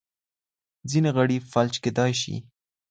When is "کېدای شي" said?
1.83-2.35